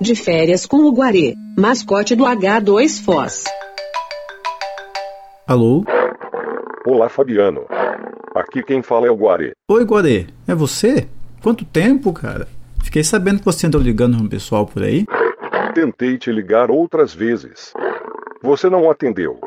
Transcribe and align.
De 0.00 0.14
férias 0.14 0.64
com 0.64 0.78
o 0.78 0.92
Guarê, 0.92 1.34
mascote 1.58 2.16
do 2.16 2.24
H2 2.24 3.04
Foz. 3.04 3.44
Alô? 5.46 5.84
Olá, 6.86 7.10
Fabiano. 7.10 7.66
Aqui 8.34 8.62
quem 8.62 8.82
fala 8.82 9.06
é 9.06 9.10
o 9.10 9.14
Guarê. 9.14 9.52
Oi, 9.68 9.84
Guarê. 9.84 10.26
É 10.48 10.54
você? 10.54 11.06
Quanto 11.42 11.66
tempo, 11.66 12.14
cara? 12.14 12.48
Fiquei 12.82 13.04
sabendo 13.04 13.40
que 13.40 13.44
você 13.44 13.66
andou 13.66 13.78
ligando 13.78 14.16
no 14.16 14.26
pessoal 14.26 14.64
por 14.64 14.82
aí. 14.82 15.04
Tentei 15.74 16.16
te 16.16 16.32
ligar 16.32 16.70
outras 16.70 17.12
vezes. 17.12 17.74
Você 18.42 18.70
não 18.70 18.90
atendeu. 18.90 19.38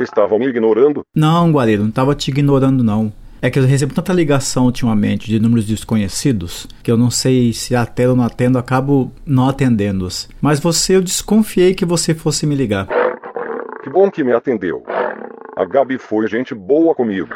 Estavam 0.00 0.40
me 0.40 0.48
ignorando? 0.48 1.02
Não, 1.14 1.52
Guarê, 1.52 1.76
não 1.76 1.90
estava 1.90 2.12
te 2.12 2.32
ignorando, 2.32 2.82
não. 2.82 3.12
É 3.46 3.50
que 3.50 3.60
eu 3.60 3.64
recebo 3.64 3.94
tanta 3.94 4.12
ligação 4.12 4.64
ultimamente 4.64 5.28
de 5.28 5.38
números 5.38 5.64
desconhecidos 5.64 6.66
que 6.82 6.90
eu 6.90 6.96
não 6.96 7.12
sei 7.12 7.52
se 7.52 7.76
atendo 7.76 8.10
ou 8.10 8.16
não 8.16 8.24
atendo, 8.24 8.58
acabo 8.58 9.12
não 9.24 9.48
atendendo-os. 9.48 10.28
Mas 10.40 10.58
você, 10.58 10.96
eu 10.96 11.00
desconfiei 11.00 11.72
que 11.72 11.84
você 11.84 12.12
fosse 12.12 12.44
me 12.44 12.56
ligar. 12.56 12.88
Que 13.84 13.88
bom 13.88 14.10
que 14.10 14.24
me 14.24 14.32
atendeu. 14.32 14.82
A 15.56 15.64
Gabi 15.64 15.96
foi 15.96 16.26
gente 16.26 16.56
boa 16.56 16.92
comigo. 16.92 17.28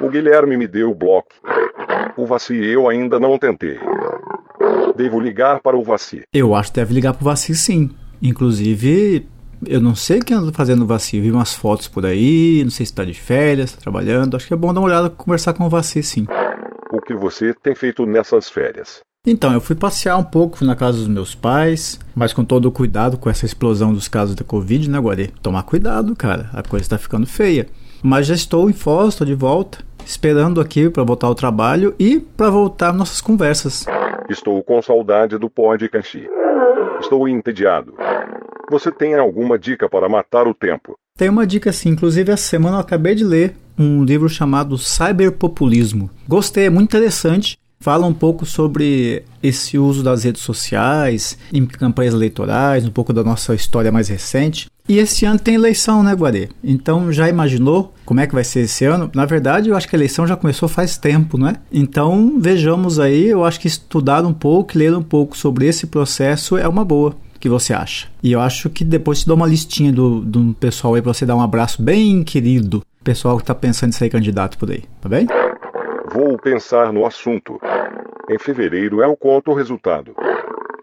O 0.00 0.08
Guilherme 0.08 0.56
me 0.56 0.66
deu 0.66 0.90
o 0.90 0.94
bloco. 0.94 1.28
O 2.16 2.24
Vaci 2.24 2.56
eu 2.56 2.88
ainda 2.88 3.20
não 3.20 3.36
tentei. 3.36 3.78
Devo 4.96 5.20
ligar 5.20 5.60
para 5.60 5.76
o 5.76 5.84
Vaci. 5.84 6.22
Eu 6.32 6.54
acho 6.54 6.70
que 6.72 6.76
deve 6.76 6.94
ligar 6.94 7.12
para 7.12 7.20
o 7.20 7.26
Vaci 7.26 7.54
sim. 7.54 7.90
Inclusive, 8.22 9.28
eu 9.66 9.80
não 9.80 9.94
sei 9.94 10.18
o 10.18 10.24
que 10.24 10.34
anda 10.34 10.52
fazendo 10.52 10.82
o 10.82 10.86
Vaci. 10.86 11.20
Vi 11.20 11.30
umas 11.30 11.54
fotos 11.54 11.88
por 11.88 12.06
aí, 12.06 12.62
não 12.62 12.70
sei 12.70 12.86
se 12.86 12.92
está 12.92 13.04
de 13.04 13.14
férias, 13.14 13.72
tá 13.72 13.80
trabalhando. 13.80 14.36
Acho 14.36 14.46
que 14.46 14.54
é 14.54 14.56
bom 14.56 14.72
dar 14.72 14.80
uma 14.80 14.86
olhada, 14.86 15.10
conversar 15.10 15.52
com 15.52 15.64
o 15.64 15.68
Vaci 15.68 16.02
sim. 16.02 16.26
O 16.92 17.00
que 17.00 17.14
você 17.14 17.54
tem 17.54 17.74
feito 17.74 18.04
nessas 18.06 18.48
férias? 18.48 19.00
Então, 19.26 19.52
eu 19.52 19.60
fui 19.60 19.76
passear 19.76 20.16
um 20.16 20.24
pouco, 20.24 20.56
fui 20.56 20.66
na 20.66 20.74
casa 20.74 20.96
dos 20.96 21.06
meus 21.06 21.34
pais, 21.34 22.00
mas 22.14 22.32
com 22.32 22.42
todo 22.42 22.66
o 22.66 22.72
cuidado 22.72 23.18
com 23.18 23.28
essa 23.28 23.44
explosão 23.44 23.92
dos 23.92 24.08
casos 24.08 24.34
da 24.34 24.42
Covid, 24.42 24.88
né, 24.88 24.98
Guarê? 24.98 25.28
Tomar 25.42 25.62
cuidado, 25.64 26.16
cara, 26.16 26.48
a 26.54 26.62
coisa 26.62 26.84
está 26.84 26.96
ficando 26.96 27.26
feia. 27.26 27.66
Mas 28.02 28.26
já 28.26 28.34
estou 28.34 28.70
em 28.70 28.72
Foz, 28.72 29.08
estou 29.08 29.26
de 29.26 29.34
volta, 29.34 29.84
esperando 30.06 30.58
aqui 30.58 30.88
para 30.88 31.04
voltar 31.04 31.26
ao 31.26 31.34
trabalho 31.34 31.94
e 31.98 32.18
para 32.18 32.48
voltar 32.48 32.94
nossas 32.94 33.20
conversas. 33.20 33.84
Estou 34.30 34.62
com 34.62 34.80
saudade 34.80 35.36
do 35.36 35.50
podcast. 35.50 36.26
Estou 36.98 37.28
entediado. 37.28 37.94
Você 38.70 38.92
tem 38.92 39.16
alguma 39.16 39.58
dica 39.58 39.88
para 39.88 40.08
matar 40.08 40.46
o 40.46 40.54
tempo? 40.54 40.96
Tem 41.18 41.28
uma 41.28 41.44
dica 41.44 41.72
sim, 41.72 41.88
inclusive 41.88 42.30
essa 42.30 42.44
semana 42.44 42.76
eu 42.76 42.80
acabei 42.80 43.16
de 43.16 43.24
ler 43.24 43.56
um 43.76 44.04
livro 44.04 44.28
chamado 44.28 44.78
Cyberpopulismo. 44.78 46.08
Gostei, 46.28 46.66
é 46.66 46.70
muito 46.70 46.88
interessante 46.88 47.58
fala 47.82 48.06
um 48.06 48.12
pouco 48.12 48.44
sobre 48.44 49.22
esse 49.42 49.78
uso 49.78 50.02
das 50.02 50.24
redes 50.24 50.42
sociais 50.42 51.38
em 51.50 51.64
campanhas 51.64 52.12
eleitorais, 52.12 52.86
um 52.86 52.90
pouco 52.90 53.10
da 53.10 53.24
nossa 53.24 53.54
história 53.54 53.90
mais 53.90 54.08
recente. 54.08 54.68
E 54.86 54.98
esse 54.98 55.24
ano 55.24 55.38
tem 55.38 55.54
eleição, 55.54 56.02
né, 56.02 56.14
Guarê? 56.14 56.50
Então 56.62 57.10
já 57.10 57.26
imaginou 57.26 57.94
como 58.04 58.20
é 58.20 58.26
que 58.26 58.34
vai 58.34 58.44
ser 58.44 58.60
esse 58.60 58.84
ano? 58.84 59.10
Na 59.14 59.24
verdade, 59.24 59.70
eu 59.70 59.76
acho 59.76 59.88
que 59.88 59.96
a 59.96 59.98
eleição 59.98 60.26
já 60.26 60.36
começou 60.36 60.68
faz 60.68 60.98
tempo, 60.98 61.38
né? 61.38 61.54
Então 61.72 62.38
vejamos 62.38 63.00
aí, 63.00 63.28
eu 63.28 63.44
acho 63.44 63.58
que 63.58 63.66
estudar 63.66 64.26
um 64.26 64.34
pouco, 64.34 64.76
ler 64.76 64.94
um 64.94 65.02
pouco 65.02 65.34
sobre 65.34 65.66
esse 65.66 65.86
processo 65.86 66.58
é 66.58 66.68
uma 66.68 66.84
boa. 66.84 67.16
Que 67.40 67.48
você 67.48 67.72
acha? 67.72 68.06
E 68.22 68.30
eu 68.30 68.40
acho 68.40 68.68
que 68.68 68.84
depois 68.84 69.20
te 69.20 69.26
dou 69.26 69.34
uma 69.34 69.46
listinha 69.46 69.90
do, 69.90 70.20
do 70.20 70.54
pessoal 70.60 70.94
aí 70.94 71.00
pra 71.00 71.14
você 71.14 71.24
dar 71.24 71.34
um 71.34 71.40
abraço 71.40 71.82
bem 71.82 72.22
querido. 72.22 72.84
Pessoal 73.02 73.38
que 73.38 73.44
tá 73.44 73.54
pensando 73.54 73.88
em 73.88 73.92
ser 73.92 74.10
candidato 74.10 74.58
por 74.58 74.70
aí, 74.70 74.84
tá 75.00 75.08
bem? 75.08 75.26
Vou 76.12 76.36
pensar 76.36 76.92
no 76.92 77.06
assunto. 77.06 77.58
Em 78.28 78.38
fevereiro 78.38 79.02
eu 79.02 79.16
conto 79.16 79.52
o 79.52 79.54
resultado. 79.54 80.14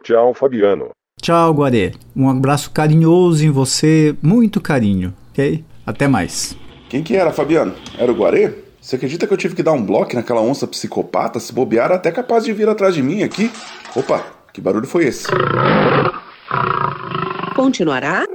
Tchau, 0.02 0.34
Fabiano. 0.34 0.90
Tchau, 1.22 1.54
Guarê. 1.54 1.94
Um 2.16 2.28
abraço 2.28 2.72
carinhoso 2.72 3.46
em 3.46 3.52
você, 3.52 4.16
muito 4.20 4.60
carinho, 4.60 5.14
ok? 5.30 5.64
Até 5.86 6.08
mais. 6.08 6.58
Quem 6.90 7.04
que 7.04 7.16
era, 7.16 7.32
Fabiano? 7.32 7.76
Era 8.00 8.12
o 8.12 8.16
Guarê? 8.16 8.52
Você 8.82 8.96
acredita 8.96 9.28
que 9.28 9.34
eu 9.34 9.38
tive 9.38 9.56
que 9.56 9.62
dar 9.62 9.74
um 9.74 9.86
bloco 9.86 10.16
naquela 10.16 10.42
onça 10.42 10.66
psicopata? 10.66 11.40
Se 11.40 11.54
bobear, 11.54 11.92
até 11.92 12.12
capaz 12.12 12.46
de 12.46 12.54
vir 12.54 12.68
atrás 12.68 12.96
de 12.96 13.04
mim 13.04 13.22
aqui. 13.22 13.52
Opa, 13.96 14.26
que 14.52 14.60
barulho 14.60 14.88
foi 14.88 15.06
esse? 15.06 15.28
Continuará? 17.56 18.26